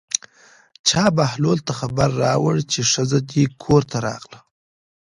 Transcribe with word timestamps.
چا 0.87 1.03
بهلول 1.17 1.59
ته 1.65 1.71
خبر 1.79 2.09
راوړ 2.23 2.55
چې 2.71 2.79
ښځه 2.91 3.19
دې 3.31 3.43
کور 3.63 3.81
ته 3.91 3.97
راغله. 4.07 4.39